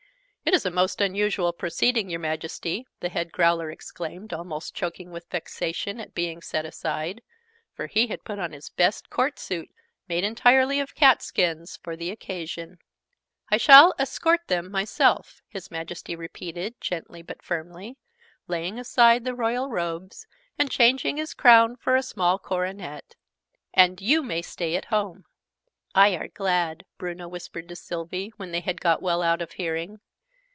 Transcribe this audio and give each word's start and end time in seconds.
It 0.43 0.55
is 0.55 0.65
a 0.65 0.71
most 0.71 0.99
unusual 0.99 1.53
proceeding, 1.53 2.09
your 2.09 2.19
Majesty! 2.19 2.85
the 2.99 3.07
Head 3.07 3.31
Growler 3.31 3.71
exclaimed, 3.71 4.33
almost 4.33 4.73
choking 4.75 5.09
with 5.11 5.29
vexation 5.29 5.97
at 6.01 6.13
being 6.15 6.41
set 6.41 6.65
aside, 6.65 7.21
for 7.71 7.87
he 7.87 8.07
had 8.07 8.25
put 8.25 8.37
on 8.37 8.51
his 8.51 8.67
best 8.67 9.09
Court 9.09 9.39
suit, 9.39 9.69
made 10.09 10.25
entirely 10.25 10.81
of 10.81 10.93
cat 10.95 11.21
skins, 11.21 11.77
for 11.81 11.95
the 11.95 12.09
occasion. 12.11 12.79
"I 13.49 13.55
shall 13.55 13.93
escort 13.97 14.47
them 14.47 14.69
myself," 14.71 15.41
his 15.47 15.71
Majesty 15.71 16.17
repeated, 16.17 16.73
gently 16.81 17.21
but 17.21 17.41
firmly, 17.41 17.97
laying 18.47 18.77
aside 18.77 19.23
the 19.23 19.35
Royal 19.35 19.69
robes, 19.69 20.27
and 20.57 20.69
changing 20.71 21.15
his 21.15 21.33
crown 21.33 21.77
for 21.77 21.95
a 21.95 22.03
small 22.03 22.37
coronet, 22.37 23.15
"and 23.73 24.01
you 24.01 24.21
may 24.21 24.41
stay 24.41 24.75
at 24.75 24.85
home." 24.85 25.23
"I 25.95 26.17
are 26.17 26.27
glad!" 26.27 26.83
Bruno 26.97 27.29
whispered 27.29 27.69
to 27.69 27.75
Sylvie, 27.77 28.33
when 28.35 28.51
they 28.51 28.59
had 28.61 28.81
got 28.81 29.01
well 29.03 29.21
out 29.21 29.41
of 29.41 29.53
hearing. 29.53 30.01